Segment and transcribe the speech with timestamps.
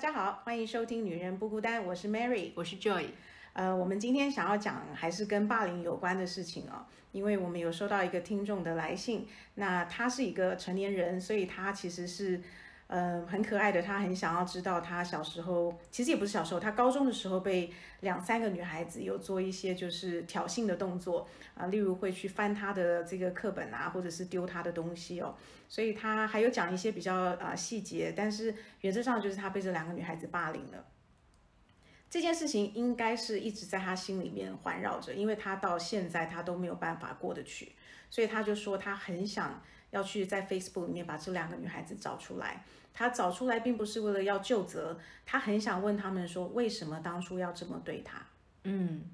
[0.00, 3.08] 大家好，欢迎收听《女人不孤单》，我是 Mary，我是 Joy。
[3.52, 12.40] 呃，我们今天想要讲还是跟霸凌有关的事情哦，因为我们有收到一个听众的来信，那他是一个成年人，所以他其实是。
[12.92, 25.36] 呃，很可爱的，他很想要知道他小时候，其实也不是小时候，他高中的时候被两三个女孩子有做一些就是挑衅的动作啊，例如会去翻他的这个课本啊，或者是丢他的东西哦，
[25.68, 30.84] 所以他还有讲一些比较啊细节，但是原则上就是他被这两个女孩子霸凌了。
[32.10, 37.70] 这件事情应该是一直在他心里面环绕着，因为他到现在他都没有办法过得去，
[38.10, 42.64] 所以他就说他很想要去在 Facebook 里面把这两个女孩子找出来。
[42.92, 48.20] 他找出来并不是为了要就责，他很想问他们说，为什么当初要这么对他？
[48.64, 49.04] 嗯，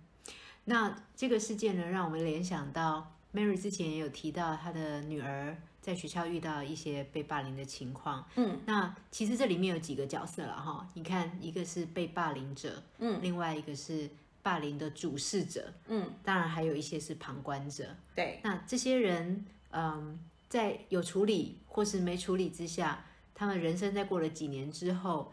[0.64, 8.26] 那这个事件呢，让我们联想到 Mary 之前也有提到，她的女儿在学校遇到一些被霸凌的情况。
[8.34, 14.10] 嗯，那其实这里面有几个角色了哈，你看，一个是被霸凌者，嗯，另外一个是
[14.42, 17.84] 霸凌的主事者，嗯，当然还有一些是旁观者。
[18.16, 23.04] 对，那这些人，嗯，在有处理或是没处理之下。
[23.38, 25.30] 他们人生在过了几年之后，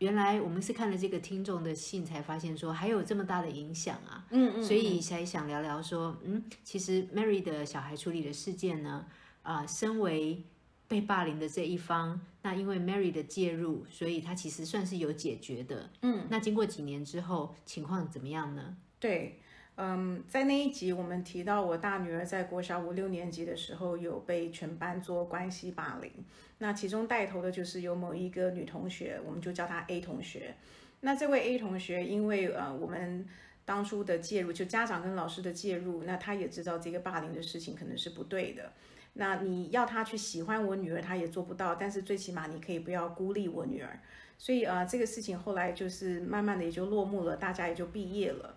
[0.00, 9.06] 原来我们是看了这个听众的信才发现说还有这么大的影响啊，嗯嗯，所以才想聊聊说，嗯，其实 Mary 的小孩处理的事件呢，
[9.42, 10.44] 啊，身为
[10.86, 18.76] 被霸凌的这一方，那因为 Mary 的介入，所以他其实算是有解决的，嗯，那经过几年之后，情况怎么样呢？
[19.00, 19.40] 对。
[19.78, 26.10] 嗯，在那一集我们提到，我大女儿在国小五六年级的时候有被全班做关系霸凌。
[26.58, 30.54] 那其中带头的就是有某一个女同学，我们就叫她 A 同学。
[31.00, 33.28] 那这位 A 同学，因为呃我们
[33.66, 38.72] 当初的介入，就家长跟老师的介入，那她也知道这个霸凌的事情可能是不对的。
[39.12, 41.74] 那你要她去喜欢我女儿，她也做不到。
[41.74, 44.00] 但是最起码你可以不要孤立我女儿。
[44.38, 48.55] 所以呃这个事情后来就是慢慢的也就落幕了，大家也就毕业了。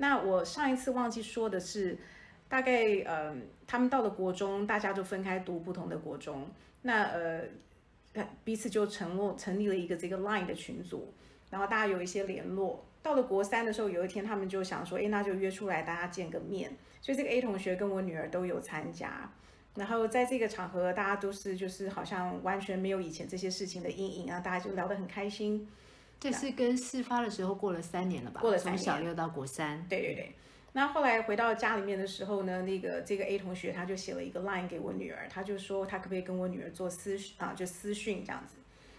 [0.00, 1.98] 那我上一次忘记说的是，
[2.48, 6.48] 大概呃，他们到了国中，大家就分开读不同的国中。
[6.80, 7.42] 那呃，
[8.42, 11.12] 彼此就成落成立了一个这个 Line 的群组，
[11.50, 12.82] 然后大家有一些联络。
[13.02, 16.72] 到了国三的时候，有一天他们就想说，哎，那就约出来大家见个面。
[17.02, 19.30] 所以这个 A 同学跟我女儿都有参加。
[19.74, 25.68] 然后在这个场合，大家都是就是好像完全没有以前这些事情的阴影啊，大家就聊得很开心。
[26.20, 28.40] 这是跟事发的时候过了三年了吧？
[28.42, 29.82] 过了三年，从小六到国三。
[29.88, 30.34] 对对对。
[30.72, 38.56] 那后来回到家里面的时候呢，那个这个 A 同学他就写了一个 line 给我女儿，他就说他可不可以跟我女儿做私啊，就私讯这样子。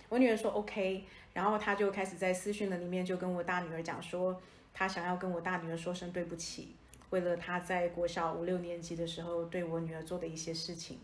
[0.10, 4.42] 我女儿说 OK，然后他就开始在私讯的里面就跟我大女儿讲说，
[4.74, 6.76] 他想要跟我大女儿说声对不起，
[7.12, 11.00] 为了他在国小五六年级的时候对我女儿做的一些事情。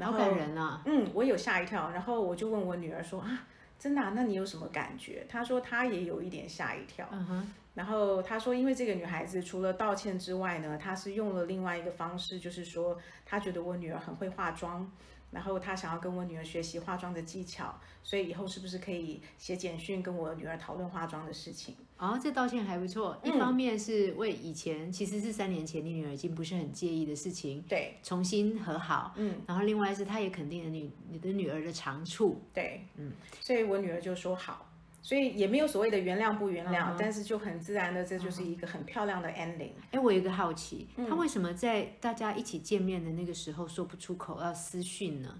[0.00, 0.82] 好感人啊！
[0.86, 3.46] 嗯，我有吓一跳，然后我就问我女儿说啊。
[3.80, 4.12] 真的？
[4.14, 5.26] 那你有什么感觉？
[5.28, 7.08] 他说他也有一点吓一跳。
[7.10, 14.90] 嗯哼然后他说，因为这个女孩子除了道歉之外呢，她是用了另外一个方式，就是说她觉得我女儿很会化妆。
[15.30, 21.76] 然后他想要跟我女儿学习化妆的技巧，所以以后是不是可以写简讯跟我女儿讨论化妆的事情？
[21.98, 23.20] 哦，这道歉还不错。
[23.22, 29.12] 一方面是为以前其实是三年前你女儿已经不是很介意的事情，对，重新和好。
[29.16, 34.66] 嗯，然后另外是他也肯定了你你的女儿的长处，对，嗯，所以我女儿就说好。
[35.02, 39.72] 所以也没有所谓的原谅不原谅，但是就很自然的，这就是一个很漂亮的 ending。
[39.90, 45.38] 哎，我有一个好奇，他为什么在大家一起见面的那个时候说不出口要私讯呢？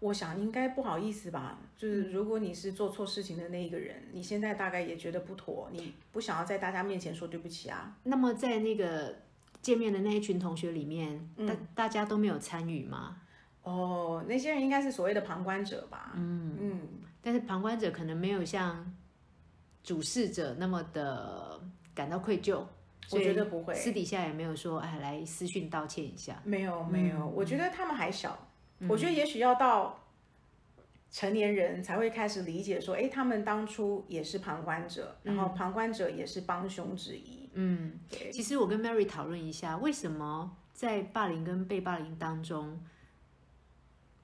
[0.00, 1.58] 我想应该不好意思吧。
[1.76, 7.96] 就是如果你是做错事情的那一个人，你现在大概也觉得不妥，你不想要在大家面前说对不起啊。
[8.04, 9.16] 那么在那个
[9.62, 13.16] 见面的那一群同学里面，大大家都没有参与吗？
[13.62, 16.12] 哦，那些人应该是所谓的旁观者吧。
[16.16, 16.80] 嗯嗯。
[17.24, 18.94] 但是旁观者可能没有像
[19.82, 21.58] 主事者那么的
[21.94, 22.62] 感到愧疚，
[23.10, 28.46] 我觉得不会，私底下也没有说哎来私讯道歉一下，没有没有，我觉得他们还小，
[28.86, 30.04] 我觉得也许要到
[31.10, 37.48] 成年人才会开始理解说，哎，他们当初也是旁观者，然后旁观者也是帮凶之一。
[37.54, 37.98] 嗯，
[38.30, 42.78] 其实我跟 Mary 讨论一下，为什么在霸凌跟被霸凌当中。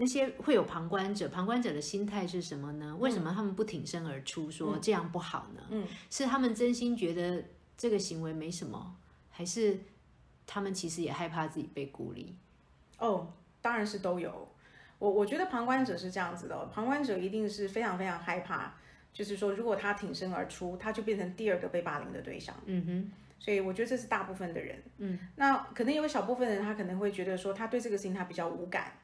[0.00, 2.96] 那些会有旁观者，旁观者的心态是什么呢？
[2.98, 5.60] 为什么他们不挺身而出说这样不好呢？
[5.68, 7.44] 嗯，是他们真心觉得
[7.76, 8.96] 这个行为没什么，
[9.28, 9.78] 还是
[10.46, 12.34] 他们其实也害怕自己被孤立？
[12.98, 13.30] 哦，
[13.60, 14.48] 当然是都有。
[14.98, 18.72] 我我觉得旁观者是这样子的，旁观者一定是非常非常害怕，
[19.12, 22.56] 就是说如果他挺身而出，他就变成第二个被霸凌的对象。
[22.64, 24.82] 嗯哼，所以我觉得这是大部分的人。
[24.96, 28.94] 嗯，那可能有小部分人他可能会觉得说他对这个事情他比较无感。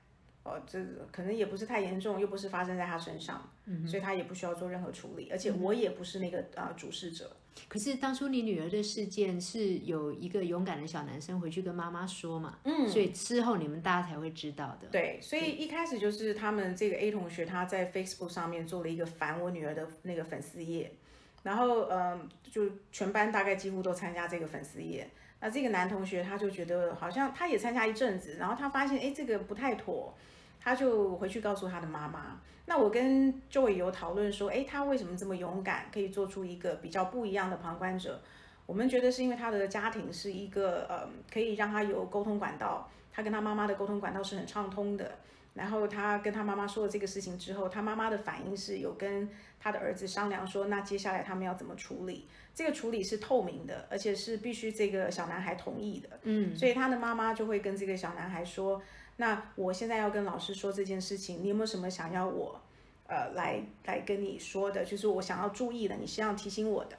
[0.46, 0.78] 哦，这
[1.10, 7.36] 可能也不是太严重，又不是发生在他身上，嗯所以他也不需要做任何处理，而且我也不是那个呃主事者。
[7.68, 14.86] 可是当初你女儿的事件是有一个勇敢的小男生回去跟妈妈说嘛，嗯，所以之后你们大家才会知道的。
[14.92, 20.92] 对，所以一开始就是他们这个 A 同学他在 Facebook 上面做了一个反我女儿的那个粉丝页，
[21.42, 25.08] 然后嗯，就全班大概几乎都参加这个粉丝页。
[25.38, 30.14] 那这个男同学他就觉得好像他也参加一阵子，然后他发现哎这个不太妥，
[30.66, 32.40] 他就回去告诉他的妈妈。
[32.64, 38.20] 那我跟 Joy 有讨论说，哎，他为什么这么勇敢，可以做出一个比较不一样的旁观者？
[38.66, 45.08] 我们觉得是因为他的家庭是一个呃，可以让他有沟通管道，他跟他妈妈的沟通管道是很畅通的。
[45.54, 49.28] 然后他跟他妈妈说了这个事情之后，他妈妈的反应是有跟
[49.60, 52.26] 他的儿子商量说，那接下来他们要怎么处理？
[52.52, 56.08] 这个处理是透明的，而且是必须这个小男孩同意的。
[56.24, 58.82] 嗯，所以他的妈妈就会跟这个小男孩说。
[59.16, 62.60] 那我现在要跟老师说这件事情，你有没有什么想要我，
[63.06, 64.84] 呃，来来跟你说的？
[64.84, 66.96] 就是我想要注意的，你是要提醒我的。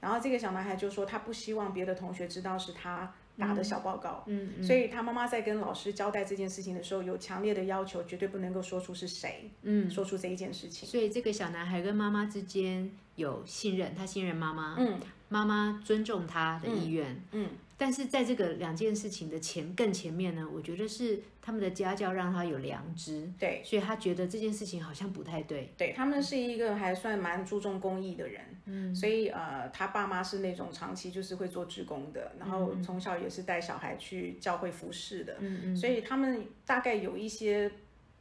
[0.00, 4.22] 然后这个小男孩就说，他不希望别的同学知道是他打的小报告。
[4.26, 9.50] 嗯所以他妈妈在跟老师交代这件事情的时候，有强烈的要求，绝对不能够说出是谁。
[9.62, 9.90] 嗯。
[9.90, 10.86] 说出这一件事情。
[10.86, 14.76] 所以这个小男孩跟妈妈之间有信任，他信任妈妈。
[14.78, 15.00] 嗯。
[15.30, 17.22] 妈妈尊重他的意愿。
[17.32, 17.48] 嗯。
[17.76, 25.72] 但是在这个两件事情的前更前面呢，我觉得是他们的家教让他有良知，对，所以他觉得这件事情好像不太对。
[25.76, 37.70] 对他们是一个还算蛮注重公益的人，嗯，所以呃，他爸妈是那种长期就是会做志工的，然后从小也是带小孩去教会服侍的，嗯嗯，所以他们大概有一些。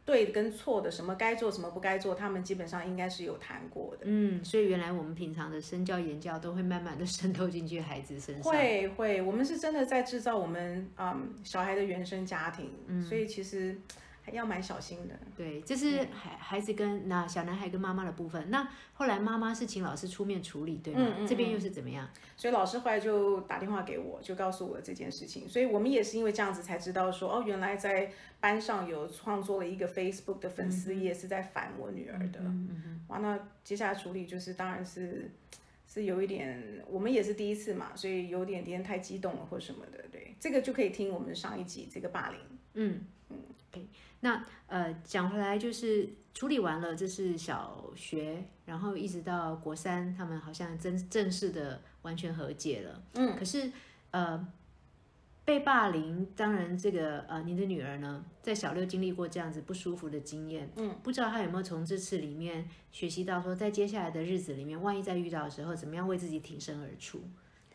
[0.06, 4.04] 对跟错的，什么该做，什么不该做，他们基本上应该是有谈过的。
[4.04, 8.52] 嗯，所以原来我们平常的身教言教都会慢慢的 渗透进去孩子身上。
[8.52, 13.80] 会会，我们是真的在制造我们嗯小孩的原生家庭，嗯所以其实。
[14.26, 15.14] 还要蛮小心的。
[15.36, 18.50] 对，这是孩孩子跟那小男孩跟妈妈的部分。
[18.50, 21.02] 那后来妈妈是请老师出面处理，对吗？
[21.04, 21.28] 嗯嗯。
[21.28, 22.10] 这边又是怎么样？
[22.38, 25.48] 所以老师后来就打电话给我，就告诉我这件事情。
[25.48, 28.10] 所以我们也是因为这样子才知道说，哦，原来在
[28.40, 32.40] 班上有创作了一个 Facebook 的粉丝页，是在反我女儿的。
[32.40, 33.02] 嗯嗯。
[33.10, 35.30] 哇，那接下来处理就是当然是
[35.86, 40.04] 是有一点，我们也是第一次嘛，所以有点点太激动了或什么的。
[40.10, 42.40] 对，这个就可以听我们上一集这个霸凌。
[42.76, 43.02] 嗯嗯。
[43.74, 43.88] OK。
[44.22, 53.04] 那呃，讲回来就是处理完了，这是小学，然后一直到国三，他们好像正正式的完全和解了。
[53.16, 53.70] 嗯，可是
[54.12, 54.48] 呃，
[55.44, 67.20] 被霸凌，当然这个呃，您的女儿呢，在小六经历过这样子不舒服的经验，嗯，不知道她有没有从这次里面学习到，说在接下来的日子里面，万一再遇到的时候，怎么样为自己挺身而出。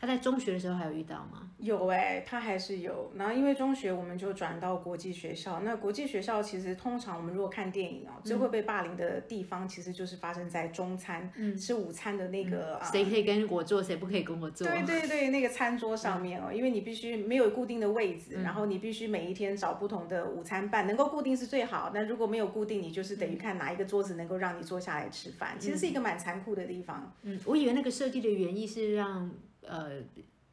[0.01, 1.51] 他在中学的时候还有遇到吗？
[1.59, 3.11] 有哎，他还是有。
[3.17, 14.69] 然后因为中学我们就转到国际学校，那国际学校其实通常我们如果看电影哦，最会被霸凌的地方其实就是发生在中餐嗯吃午餐的那个，谁可以跟我坐，谁不可以跟我坐。
[14.69, 21.91] 对对对，那个餐桌上面哦，因为你必须没有固定的位置，然后你必须每一天找不同的午餐伴，能够固定是最好。
[21.93, 27.13] 那如果没有固定，你就是等于看哪一个桌子能够让你坐下来吃饭，其实是一个蛮残酷的地方。
[27.23, 29.29] 嗯，我以为那个设计的原意是让。
[29.69, 30.03] 呃，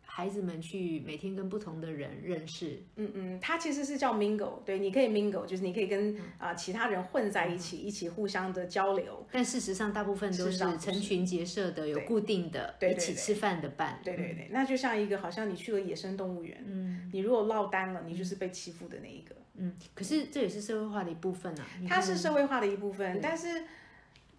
[0.01, 9.27] 孩子们去每天跟不同的人认识，嗯嗯，它其实是叫 mingle，对，你可以 mingle，就是你可以跟啊其他人混在一起，一起互相的交流。
[9.31, 13.99] 但事实上，大部分都是成群结社的，有固定的一起吃饭的伴。
[14.05, 19.35] 对对对，那就像一个好像你去了野生动物园，嗯，你如果落单了，你就是被欺负的那一个。
[19.55, 21.67] 嗯，可是这也是社会化的一部分啊。
[21.89, 23.63] 它是社会化的一部分，但是。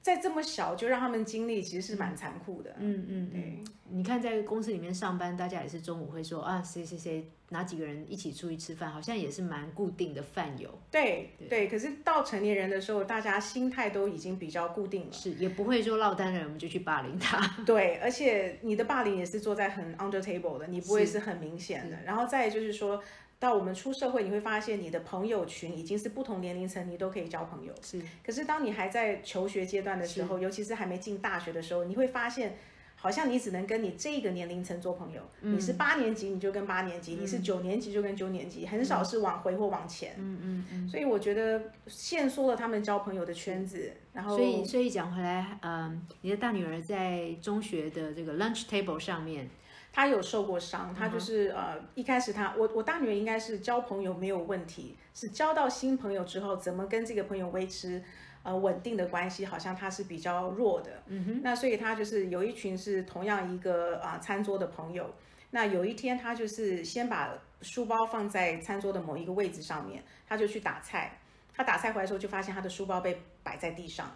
[0.06, 2.76] 在这么小就让他们经历，其实是蛮残酷的。
[2.78, 3.64] 嗯嗯，对。
[3.90, 10.70] 你看，在公司里面上班，大家也是中午会说啊，谁谁谁哪几个人一起出去吃饭，好像也是蛮固定的饭友。
[10.92, 11.66] 对对。
[11.66, 17.44] 可是到成年人的时候，大家心态都已经比较固定了，是也不会说落单的人我们就去霸凌他。
[17.66, 21.96] 对，而且你的霸凌也是坐在很 under table 的，你不会是很明显的。
[22.04, 23.02] 然后再就是说。
[23.38, 27.72] 到我们出社会，你会发现你的朋友群已经是不同年龄层，你都可以交朋友。
[27.82, 32.56] 是，可是当你还在求学阶段的时候，尤其是还没进大学的时候，你会发现，
[32.94, 35.20] 好像你只能跟你这个年龄层做朋友。
[35.42, 40.14] 你是八年级，你就跟八年级；你是九年级，就跟九年级，很少是往回或往前。
[40.16, 40.88] 嗯嗯嗯。
[40.88, 43.92] 所以我觉得限缩了他们交朋友的圈子。
[44.14, 49.50] 然后，所以所以讲回来，嗯，你的大女儿在中学的这个 lunch table 上面。
[49.96, 58.02] 他有受过伤，他就是呃一开始他我我大女儿应该是交朋友没有问题，是交到新朋友之后怎么跟这个朋友维持
[58.42, 61.02] 呃稳定的关系，好像他是比较弱的。
[61.06, 65.14] 嗯哼，那所以他就是有一群是同样一个啊餐桌的朋友，
[65.52, 71.18] 那有一天他就是先把书包放在餐桌的某一个位置上面，他就去打菜。
[71.54, 74.12] 他打菜回来的时候就发现他的书包被摆在地上，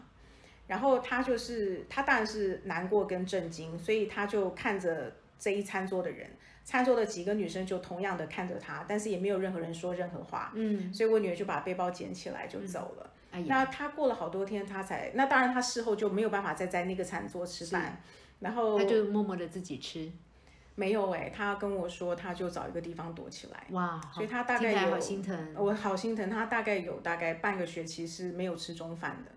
[0.66, 5.10] 然后他就是他当然是难过跟震惊，所以他就看着
[5.40, 6.30] 这一餐桌的人，
[6.64, 13.10] 餐桌的几个女生就同样的看着他，但是也没有任何人说任何话，嗯，所以我女儿就把背包捡起来就走了。
[13.32, 18.00] 哎，那他过了好多天，他才那当然他事后就没有办法再在那个餐桌吃饭，
[18.40, 20.10] 然后他就默默的自己吃，
[20.74, 23.66] 没有哎、他跟我说他就找一个地方躲起来。
[23.70, 29.30] 哇，所以他大概有好心疼，我好心疼他，大概有大概半个学期是没有吃中饭的，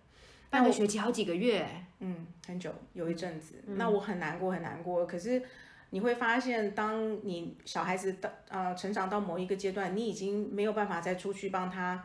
[0.50, 1.66] 半个学期好几个月，
[2.00, 5.06] 嗯，很久有一阵子，那我很难过很难过。
[5.06, 5.42] 可是
[5.94, 12.04] 你会发现，当你小孩子到呃成长到某一个阶段，你已经没有办法再出去帮他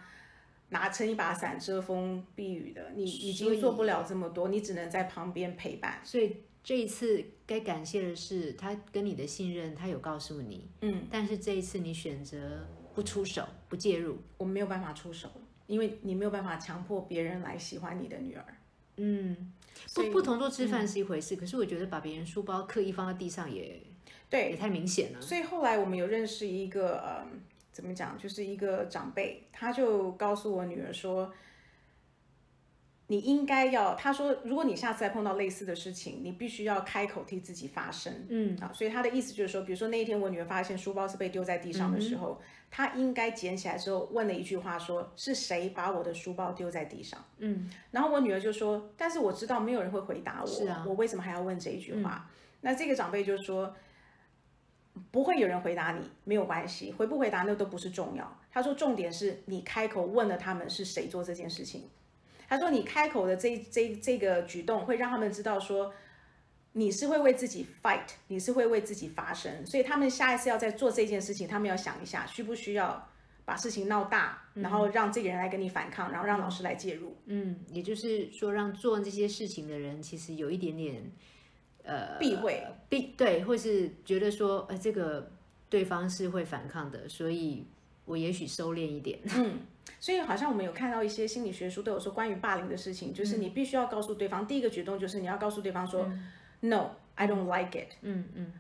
[0.69, 5.99] 拿撑一把伞遮风避雨的，你已经做不了这么多，你只能在旁边陪伴。
[6.05, 15.31] 所以这一次该感谢的是他跟你的信任，他有告诉你，嗯，但是这一次你选择不出手，不介入，我没有办法出手，
[15.67, 18.45] 因为你没有办法强迫别人来喜欢你的女儿。
[18.99, 19.53] 嗯，
[19.95, 23.81] 不不同桌吃饭是一回事，可是我觉得把别人书包刻意放在地上也
[24.29, 25.21] 对，也太明显了。
[25.21, 27.41] 所以后来我们有认识一个嗯，
[27.73, 31.33] 怎么讲，就是一个长辈，他就告诉我女儿说，
[33.11, 38.13] 你应该要，他说，如果你下次再碰到类似的事情，你必须要开口替自己发声。
[38.29, 47.19] 嗯啊，所以他的意思就是说，比如说那一天我女儿发现书包是被丢在地上的时嗯候，她应该捡起来之后问了一句话说，是谁把我的书包丢在地上？
[47.39, 52.29] 嗯，然后我女儿就说，但是我知道没有人会回答我，我为什么还要问这一句话？
[52.61, 53.75] 那这个长辈就说，
[55.11, 58.39] 不会有人回答你，没有关系，回不回答那都不是重要。
[58.51, 61.89] 他说重点是你开口问了他们是谁做这件事情。
[62.49, 65.93] 他说你开口的这这这个举动会让他们知道说。
[66.73, 73.09] 你是会为自己 fight，你是会为自己发声，所以他们下一次要再做这件事情，他们要想一下，需不需要
[73.45, 77.17] 把事情闹大，然后让这个人来跟你反抗，然后让老师来介入。
[77.25, 81.11] 嗯，也就是说，让做这些事情的人其实有一点点
[81.83, 85.33] 呃避讳，避对，或是觉得说，呃，这个
[85.69, 87.67] 对方是会反抗的，所以
[88.05, 89.19] 我也许收敛一点。
[89.35, 89.61] 嗯，
[90.01, 96.11] 所以好像我们有看到一些心理学书都有说关于霸凌的事情，就是你必须要告诉对方，第一个举动就是你要告诉对方说、
[96.61, 98.53] No, I don't like it，嗯嗯。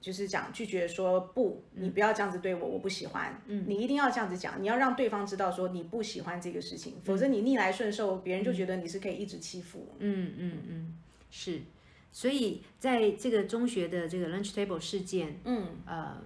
[0.00, 3.40] 就是讲拒绝说不，你不要这样子对我，我不喜欢。
[3.46, 9.94] 嗯，你一定要这样子讲，你要让对方知道说你不喜欢这个事情，否则你逆来顺受，别人就觉得你是可以一直欺负。
[10.00, 10.98] 嗯嗯嗯，
[11.30, 11.62] 是。
[12.12, 15.68] 所以在这个中学的这个 lunch table 事件，嗯。
[15.86, 16.18] 呃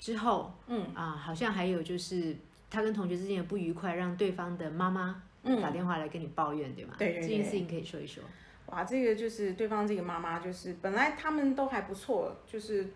[0.00, 0.86] 之后，嗯。
[0.94, 2.34] 啊，好像还有就是
[2.70, 5.22] 他跟同学之间的不愉快，让对方的妈妈
[5.62, 6.94] 打电话来跟你抱怨，对吗？
[6.98, 8.22] 对对对这件事情可以说一说。
[8.66, 12.86] 哇，这个就是对方这个妈妈，就是本来他们都还不错，就是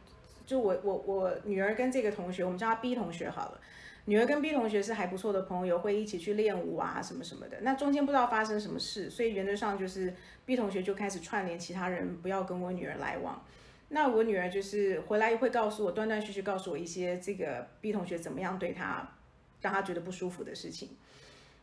[0.44, 3.60] 就我我我女儿跟这个同学，我们叫她 B 同学好了。
[4.04, 7.58] 女儿跟 B 同学是还不错的朋友，会一起去练舞啊什么什么的。
[7.60, 10.12] 那中间不知道发生什么事，所以原则上就是
[10.44, 13.40] B 同学就开始串联其他人，不要跟我女儿来往。
[13.90, 19.08] 那我女儿就是回来会告诉我，断断续续告诉我一些这个 B 同学怎么样对她，
[19.62, 20.90] 让他觉得不舒服的事情。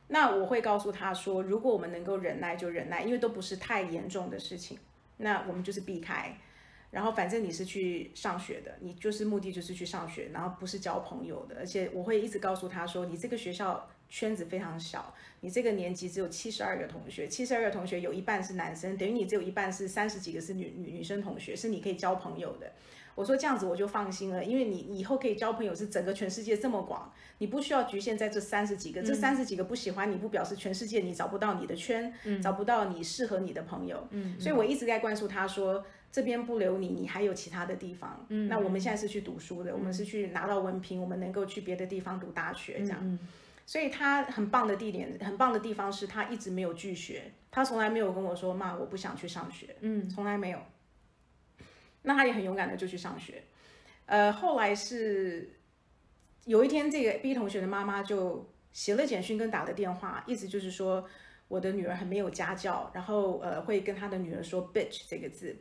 [0.07, 4.79] 那我会告诉他说，如果我们能够忍耐就忍耐，因为都不是太严重的事情，
[5.17, 6.35] 那我们就是避开。
[6.89, 11.55] 然后反正你是去上学的，你就是目的就是去上学，然后不是交朋友的。
[11.59, 22.71] 而且我会一直告诉他说，你这个学校圈子非常小，你这个年级只有七十二个同学，七十二个同学有一半是男生，等于你只有一半是三十几个是女女女生同学，是你可以交朋友的。
[23.19, 34.07] 我说这样子我就放心了，因为你以后可以交朋友是整个全世界这么广，你不需要局限在这三十几个，这三十几个不喜欢你不表示全世界你找不到你的圈，找不到你适合你的朋友。
[34.11, 35.83] 嗯，所以我一直在灌输他说。
[36.11, 38.25] 这边不留你，你还有其他的地方。
[38.29, 43.19] 嗯，那我们现在是去读书的，我们是去拿到文凭，我们能够去别的地方读大学这样。
[43.63, 50.57] 所以他很棒的地点，很棒的地方是他一直没有拒学，他从来没有跟我说妈我不想去上学，嗯，从来没有。
[52.03, 53.43] 那他也很勇敢的就去上学，
[54.05, 55.49] 呃，后来是
[56.45, 61.07] 有一天这个 B 同学的妈妈就写了简讯跟打了电话，意思就是说
[61.47, 65.55] 我的女儿很没有家教，然后呃会跟他的女儿说 bitch 这个字。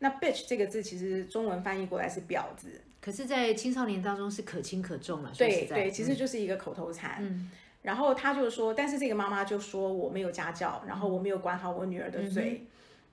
[0.00, 5.32] 那 bitch 这个字其实中文翻译过来是婊子，可是，在青少年当中是可轻可重了。
[5.38, 7.18] 对对，其实就是一个口头禅。
[7.20, 7.50] 嗯
[7.84, 12.64] 然后他就说，但是这个妈妈就说我没有家教，然后我没有管好我女儿的嘴。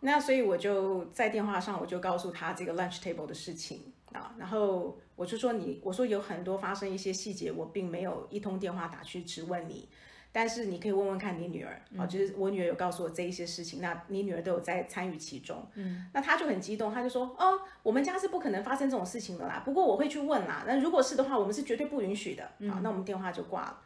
[0.01, 3.81] 那所以我就在电话上我就告诉他这个 lunch table 的事情
[4.11, 9.87] 啊，然后我就说你，我说有很多发生一些细节，我并没有一通电话打去质问你。
[10.33, 23.81] 但是你可以问问看你女儿，啊、就是我女儿有告诉我这一些事情，那你女儿都有在参与其中，嗯，那他就很激动，他就说，哦，我们家是不可能发生这种事情的啦，不过我会去问啦，那如果是的话，我们是绝对不允许的，好，那我们电话就挂了。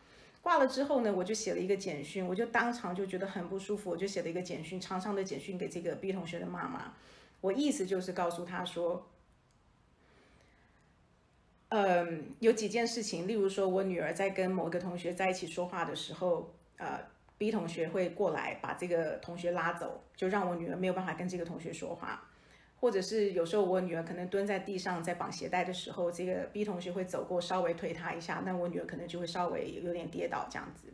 [0.46, 6.94] 挂了之后呢，我就写了一个简讯，我就当场就觉得很不舒服，我就写了一个简讯，长长的简讯给这个 B 同学的妈妈。
[7.42, 9.10] 我意思就是告诉他说，
[11.70, 17.00] 嗯，有几件事情，例如说我女儿在跟某个同学在一起说话的时候，呃
[17.40, 22.25] ，B 同学会过来把这个同学拉走，就让我女儿没有办法跟这个同学说话。
[22.80, 30.88] 或者是有时候我女儿可能蹲在地上在绑鞋带的时候，这个 B 同学会走过稍微推她一下，那我女儿可能就会稍微有点跌倒这样子。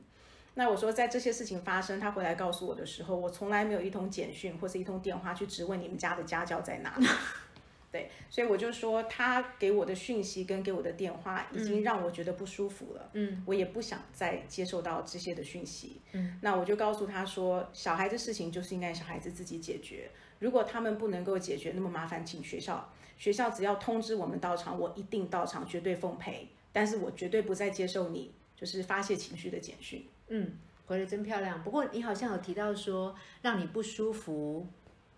[0.53, 7.07] 那我说在这些事情发生，她回来告诉我的时候，我从来没有一通简讯或是一通电话去质问你们家的家教在哪里。
[7.91, 13.09] 对，所以我就说他给我的讯息跟给我的电话已经让我觉得不舒服了。
[13.11, 15.99] 嗯，我也不想再接受到这些的讯息。
[16.13, 20.09] 嗯，那我就告诉他说，小孩的事情就是应该小孩子自己解决。
[20.41, 26.49] 如果他们不能够解决，那么麻烦请学校，学校只要通知我们到场，我一定到场，绝对奉陪。
[26.73, 30.03] 但是我绝对不再接受你就是发泄情绪的简讯。
[30.29, 30.57] 嗯，
[30.87, 31.63] 回的真漂亮。
[31.63, 34.65] 不过你好像有提到说让你不舒服。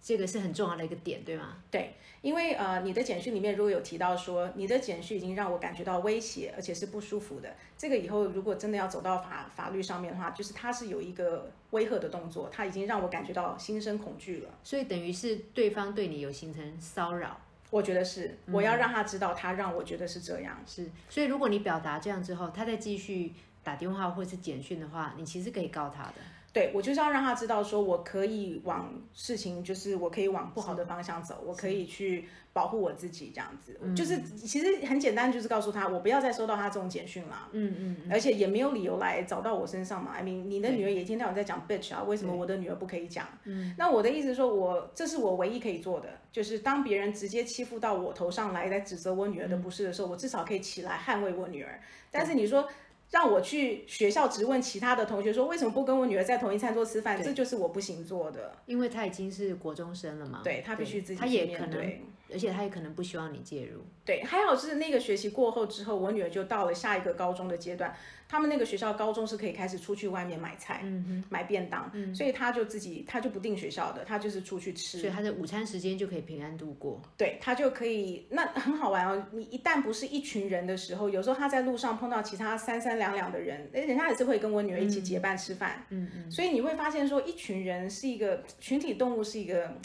[0.04, 1.56] 这个是很重要的一个点，对吗？
[1.72, 14.50] 对，因为呃，你的简讯里面如果有提到说你的简讯已经让我感觉到威胁，而且是不舒服的，这个以后如果真的要走到法法律上面的话，就是他是有一个威吓的动作，他已经让我感觉到心生恐惧了。
[14.62, 20.62] 所以等于是对方对你有形成骚扰，我觉得是，我要让他知道，他让我觉得是这样。
[20.68, 23.32] 是，所以如果你表达这样之后，他再继续
[23.64, 26.16] 打电话或是简讯的话，你其实可以告他的。
[26.54, 40.12] 对我就是要让他知道，说我可以往事情，就是我可以往不好的方向走，我可以去保护我自己，这样子，就是其实很简单，就是告诉他，我不要再收到他这种简讯了，嗯嗯，而且也没有理由来找到我身上嘛。
[40.12, 43.28] I mean，你的女儿也一天到晚在讲 bitch 啊，为什么我的女儿不可以讲？
[43.46, 51.82] 嗯，那我的意思说，我这是我唯一可以做的，就是当别人直接欺负到我头上来，在指责我女儿的不是的时候，我至少可以起来捍卫我女儿。
[52.12, 52.70] 但是你说。
[53.10, 58.56] 让我去学校质问其他的同学说为什么不跟我女儿在同一餐桌吃饭，这就是我不行做的。
[58.66, 62.00] 因为她已经是国中生了嘛，对她必须自己他也可能，
[62.34, 63.82] 而且他也可能不希望你介入。
[64.04, 67.96] 对，还好是那个学期过后之后，我女儿就到了下一个高中的阶段。
[68.28, 77.00] 他们那个学校高中是可以开始出去外面买菜，嗯买便当，嗯所以他就自己他就不定学校的，他就是出去吃，所以他的午餐时间就可以平安度过。
[77.16, 79.28] 对他就可以，那很好玩哦。
[79.32, 85.86] 你一旦不是一群人的时候，有时候他在路上碰到其他三三两两的人，哎，人家也是会跟我女儿一起结伴吃饭。
[85.90, 89.78] 嗯嗯，所以你会发现说，一群人是一个群体动物，是一个。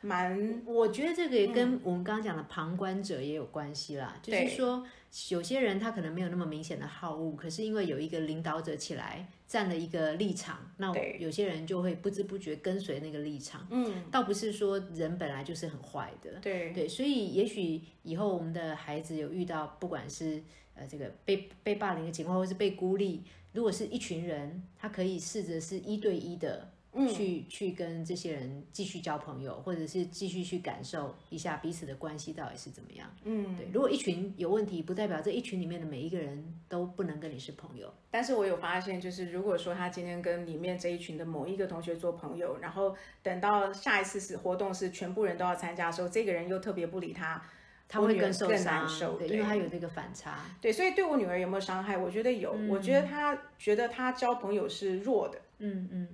[0.00, 4.16] 蛮，我觉得这个也跟我们刚刚讲的旁观者也有关系啦。
[4.22, 4.86] 就是说，
[5.30, 13.66] 有些人他可能没有那么明显的好恶，可是因为有一个领导者起来站了一个立场，那有些人就会不知不觉跟随那个立场。
[13.70, 16.30] 嗯，倒不是说人本来就是很坏的。
[16.40, 20.40] 对对，所以也许以后我们的孩子有遇到不管是
[20.74, 26.70] 呃这个被被霸凌的情况，或是被孤立，如果是一群人，他可以试着是一对一的。
[27.06, 33.08] 去去跟这些人继续交朋友，或者是继续去感受一下彼此的关系到底是怎么样。
[33.24, 33.68] 嗯，对。
[33.72, 37.92] 如果一群有问题，不代表这一群里面的每一个人都不能跟你是朋友。
[38.10, 47.42] 但是我有发现，就是如果说他今天跟里面这一群的某一个同学做朋友，然后等到下一次是活动是全部人都要参加的时候，这个人又特别不理他，
[47.86, 50.40] 他会更更难受，对，因为他有这个反差。
[50.60, 51.96] 对，所以对我女儿有没有伤害？
[51.96, 52.52] 我觉得有。
[52.68, 55.40] 我觉得他觉得他交朋友是弱的。
[55.58, 56.08] 嗯嗯。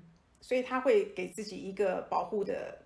[0.47, 2.79] 所以他会给自己一个保护的，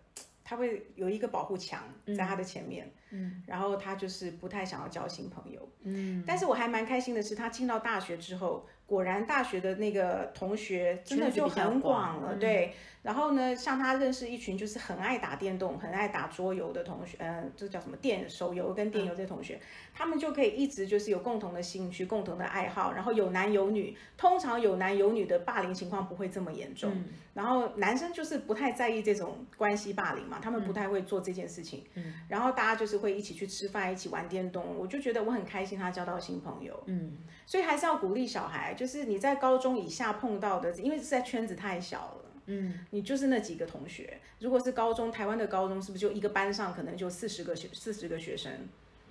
[0.45, 12.73] 他会有一个保护墙在他的前面，嗯，然后他就是不太想要交新朋友，嗯，但是我还蛮开心的是，他进到大学之后，果然大学的那个同学真的就很广了，对。
[13.01, 19.59] 然后呢，像他认识一群就是很爱打电动、很爱打桌游的同学，嗯，这叫什么电手游跟电游这些同学，
[19.95, 26.93] 他们就可以一直就是有共同的兴趣、共同的爱好，然后有男有女，通常有男有女的霸凌情况不会这么严重。
[27.33, 31.85] 然后男生就是不太在意这种关系霸凌嘛，他们不太会做这件事情。
[31.95, 36.83] 嗯，然后大家就是会一起去吃饭，一起玩电动，我就觉得我很开心，他交到新朋友。
[36.87, 42.25] 嗯，所以还是要鼓励小孩，就是你在高中以下碰到的，因为是在圈子太小了。
[42.47, 44.19] 嗯，你就是那几个同学。
[44.39, 48.53] 如果是高中，台湾的高中是不是就一个班上可能就四十个学四十个学生？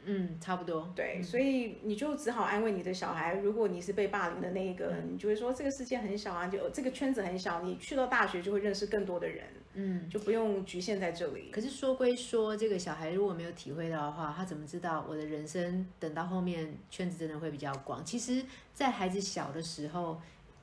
[0.06, 0.92] 嗯，差不多。
[0.96, 3.36] 对，所以你就只好安慰你的小孩。
[3.36, 7.62] 如果你是被霸凌的那一个，你就会说这个世界很小啊，就这个圈子很小。
[7.62, 9.44] 你去到大学就会认识更多的人，
[9.78, 11.50] 嗯，就不用局限在这里。
[11.52, 18.04] 可是说归说，这个小孩如果没有体会到的话，他怎么知道我的人生等到后面圈子真的会比较广？
[18.04, 20.20] 其实，在孩子小的时候。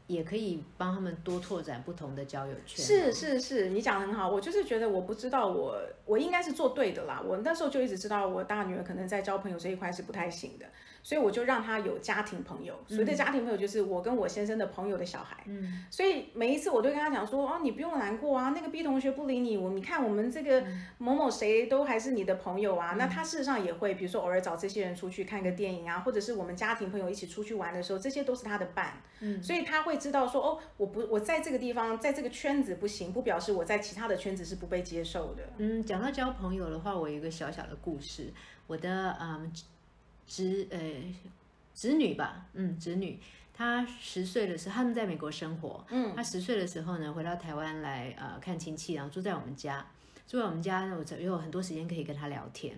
[0.07, 2.85] 也可以帮他们多拓展不同的交友圈。
[2.85, 4.29] 是是是，你讲的很好。
[4.29, 7.23] 我就是觉得，我不知道我我应该是做对的啦。
[7.25, 10.67] 我那时候就一直知道，我大女儿可能在交朋友这一块是不太行的。
[11.03, 12.75] 所以我就让她有家庭朋友。
[12.89, 15.37] 所谓的家庭朋友，就是我跟我先生的朋友的小孩。
[15.45, 20.65] 嗯，所以每一次我都跟他讲说，哦，你不用难过啊，那个 B 同学不理你，我你看我们这个
[20.97, 22.95] 某某谁都还是你的朋友啊。
[22.99, 28.95] 那他事实上也会，比如说偶尔找这些人出去看个电影啊，或者是我们家庭朋友一起出去玩的时候，这些都是他的伴。
[29.21, 35.43] 嗯，所以他会知道说，哦，我不我在这个地方，在这个圈子不行，不表示我在其他的圈子是不被接受的。
[35.59, 38.33] 嗯，讲到交朋友的话，我有一个小小的故事，
[38.67, 39.53] 我的嗯
[40.27, 40.79] 侄呃
[41.75, 43.19] 侄女吧，嗯侄女，
[43.53, 49.87] 她十岁的时候，他们在美国生活，嗯，她十岁的时候呢，回到台湾来呃看亲戚，然后住在我们家，
[50.27, 52.75] 住在我们家呢，我有很多时间可以跟她聊天。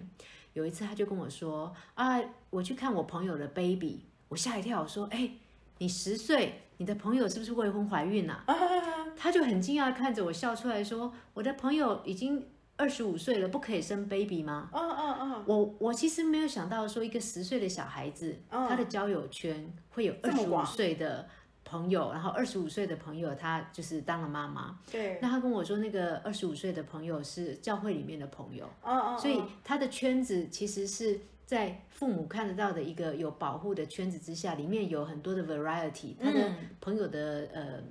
[0.55, 5.31] 有一次，她就跟我说啊，我去看我朋友的 baby，我吓一跳，我说，哎，
[5.79, 8.45] 你十岁，你的朋友是不是未婚怀孕啊？
[9.17, 12.47] 他就很惊讶看着我笑出来说，我的朋友已经。
[12.79, 14.69] 二十五岁了，不可以生 baby 吗？
[14.71, 15.45] 嗯嗯嗯。
[15.47, 21.27] 我我其实没有想到说，一个十岁的小孩子，他的交友圈会有二十五岁的
[21.65, 24.79] 朋友，然后二十五岁的朋友他就是当了妈妈。
[24.93, 25.19] 对。
[25.23, 28.69] 那他跟我说，那个二十五岁的朋友是教会里面的朋友。
[28.83, 29.19] 嗯嗯。
[29.19, 37.83] 所以他的圈子其实是在父母看得到的一个有保护的圈子之下，里面有很多的 variety，他的朋友的呃。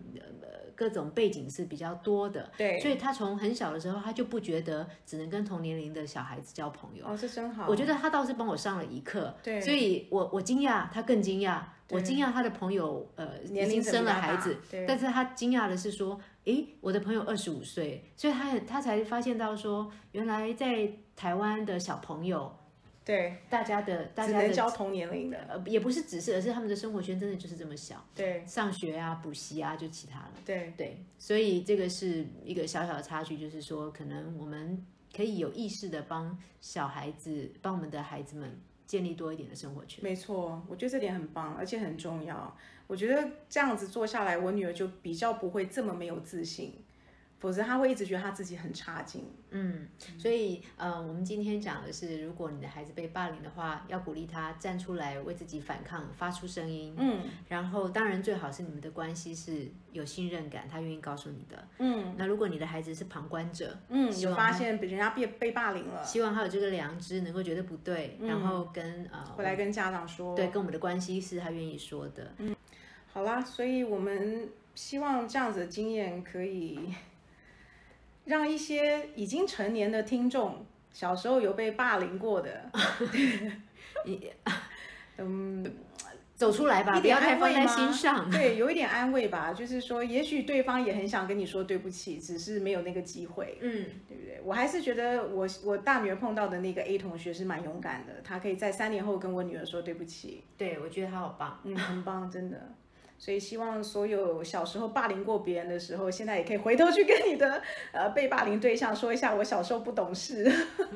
[0.78, 7.06] 各种背景是比较多的，对，所以他从很小的时候，他就不觉得只能跟同年龄的小孩子交朋友。
[7.06, 7.65] 哦，这真好。
[7.70, 11.62] 我觉得他倒是帮我上了一课，对，所以我我惊讶，他更惊讶。
[11.91, 22.54] 我惊讶他的朋友呃已经生了孩子，但是他惊讶的是说，诶，我的朋友二十五岁，所以他他才发现到说，原来在台湾的小朋友。
[23.06, 28.04] 对，大家的大家的交同年龄的，呃，也不是只是，而是他们的生活圈真的就是这么小。
[28.15, 30.32] 对，上学啊，补习啊，就其他了。
[30.44, 34.84] 对对，所以这个是一个小小的差距，就是说，可能我们
[35.15, 40.04] 可以有意识的帮小孩子，帮我们的孩子们建立多一点的生活圈。
[40.04, 42.58] 没错，我觉得这点很棒，而且很重要。
[42.88, 46.74] 我觉得这样子做下来，我女儿就比较不会这么没有自信。
[47.45, 49.23] 否则他会一直觉得他自己很差劲。
[49.51, 56.95] 嗯，所以呃，我们今天讲的是，如果你的孩子被霸凌的话，要鼓励他站出来为自己反抗，发出声音。
[56.97, 61.67] 嗯，然后当然最好是你们的关系是有信任感，他愿意告诉你的。
[61.77, 72.34] 嗯，那如果你的孩子是旁观者，嗯，有发现人家被被霸凌了，希望他有这个良知，能够觉得不对，然后跟呃回来跟家长说，对，跟我们的关系是他愿意说的。
[72.39, 72.55] 嗯，
[73.13, 76.91] 好啦，所以我们希望这样子的经验可以。
[78.26, 82.70] 让一些已经成年的听众，小时候有被霸凌过的，
[85.18, 85.66] 嗯，
[86.36, 88.30] 走出来吧，不要太放在心上。
[88.30, 93.58] 对，有一点安慰吧，就是说，也许对方也很想跟你说对不起，只是没有那个机会。
[93.62, 94.42] 嗯，对不对？
[94.44, 100.44] 我还是觉得我我大女儿碰到的那个 A 同学是蛮勇敢的，她可以在三年后跟我女儿说对不起。
[100.58, 102.74] 对，我觉得她好棒，嗯，很棒，真的。
[103.17, 110.43] 所以希望所有小时候霸凌过别人的时候，现在也可以回头去跟你的呃被霸凌对象说一下，我小时候不懂事。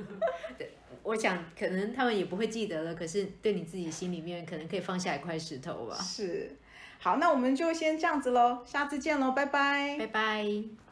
[0.58, 0.72] 对，
[1.04, 5.96] 我想可能他们也不会记得了，可是对你自己心里面可能可以放下一块石头吧。
[5.96, 6.56] 是，
[7.00, 10.89] 好，那我们就先这样子喽，下次见喽，拜拜，拜拜。